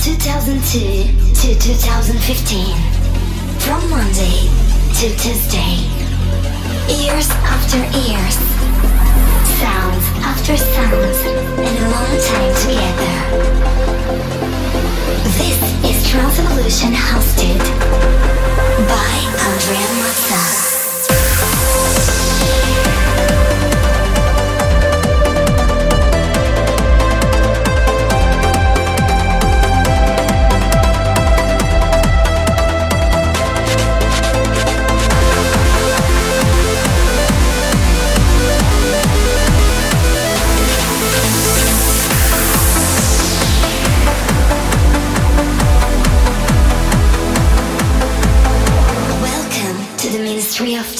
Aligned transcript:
2002 0.00 0.78
to 1.34 1.58
2015. 1.58 2.76
From 3.58 3.82
Monday 3.90 4.46
to 4.94 5.10
Tuesday. 5.18 5.74
Years 6.86 7.28
after 7.42 7.78
years. 7.98 8.38
Sounds 9.58 10.06
after 10.22 10.56
sounds. 10.56 11.18
And 11.58 11.78
a 11.78 11.88
long 11.90 12.14
time 12.30 12.54
together. 12.62 13.14
This 15.34 15.58
is 15.84 16.08
Trance 16.08 16.38
Evolution 16.38 16.92
hosted 16.92 17.58
by 18.86 19.10
Andrea 19.46 19.88
Mazza. 19.98 20.67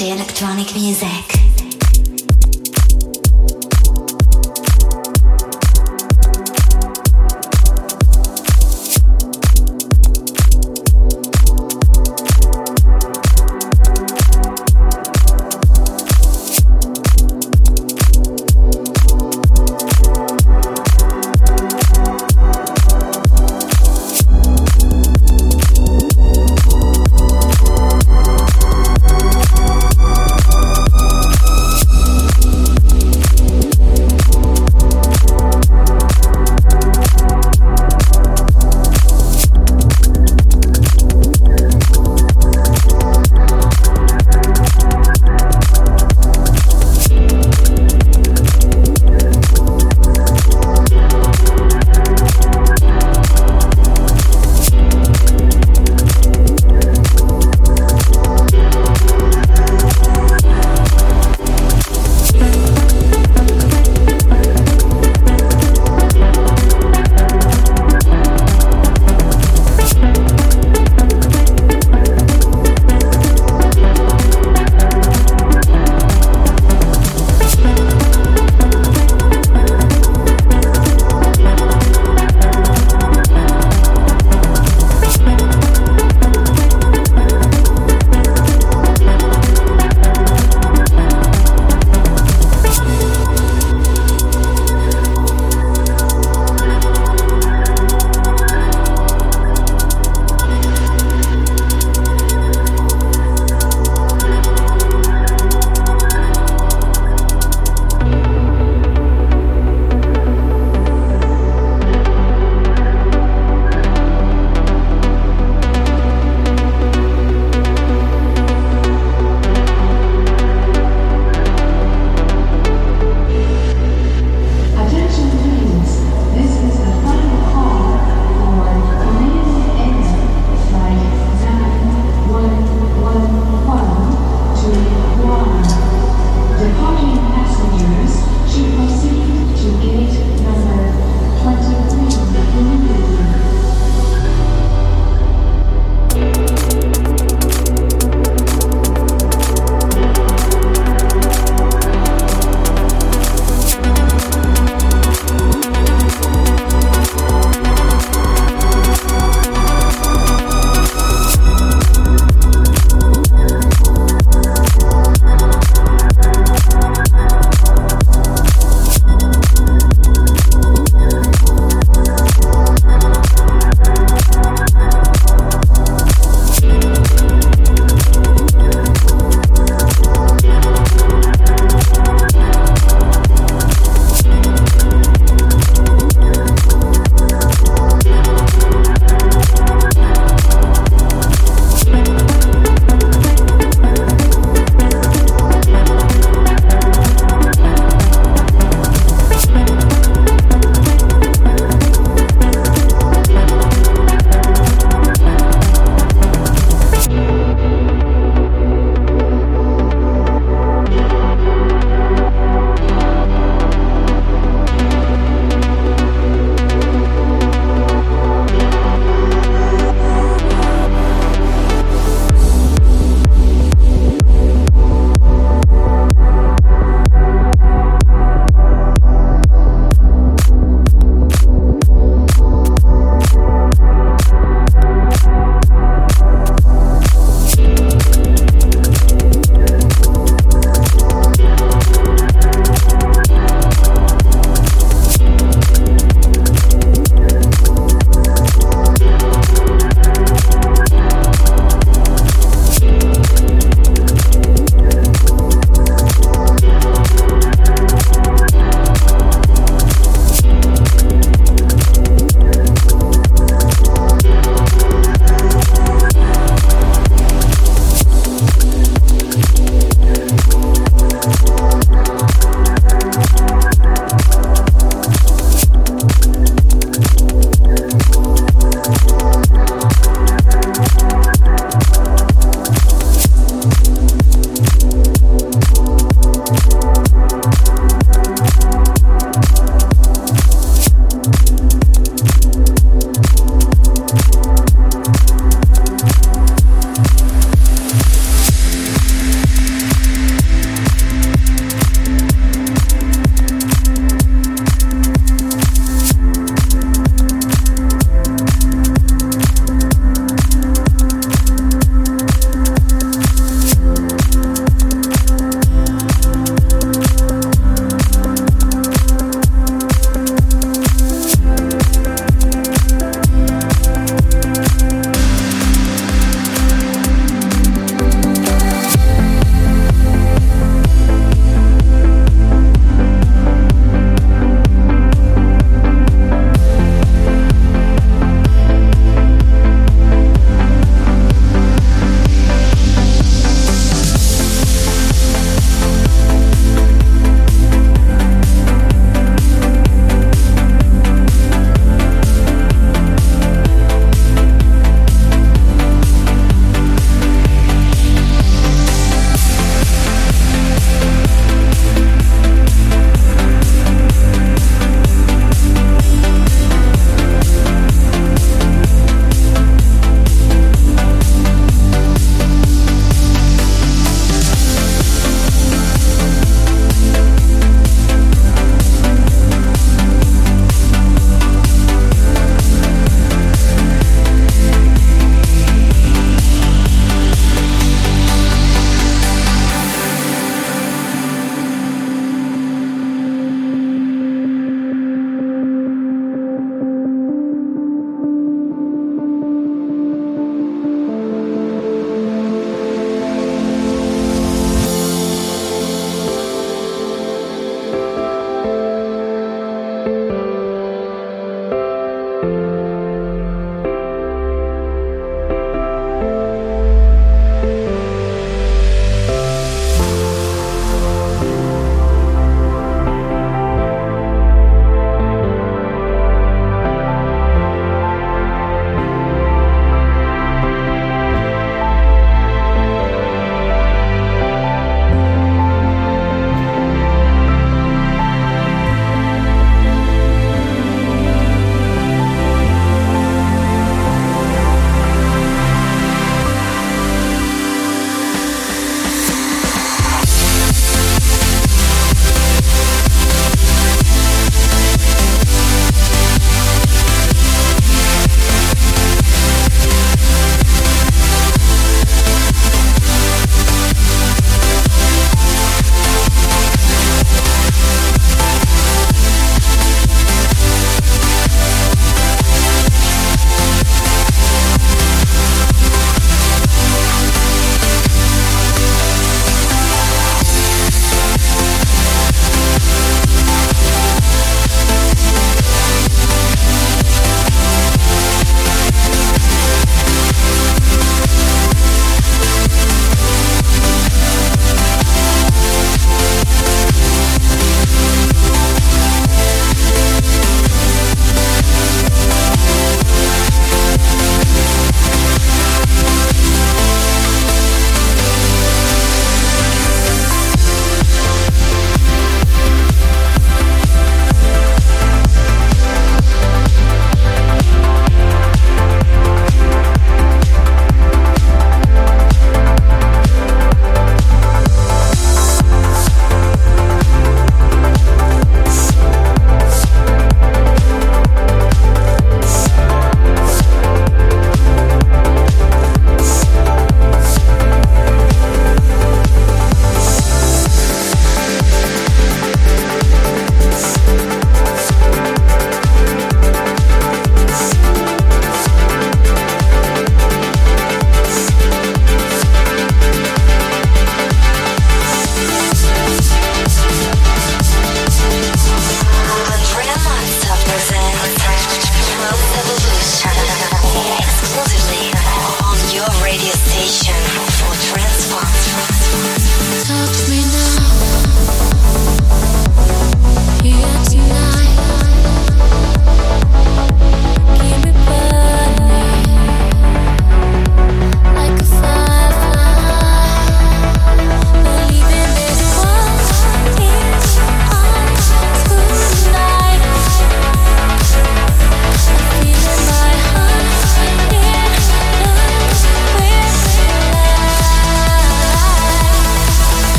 Electronic 0.00 0.74
music. 0.74 1.35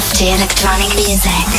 The 0.00 0.32
Electronic 0.32 0.94
Music 0.96 1.49